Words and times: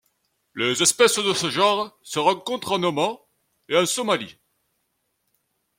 Les 0.55 0.81
espèces 0.81 1.19
de 1.19 1.31
ce 1.31 1.51
genre 1.51 1.95
se 2.01 2.17
rencontrent 2.17 2.71
en 2.71 2.81
Oman 2.81 3.19
et 3.69 3.77
en 3.77 3.85
Somalie. 3.85 4.39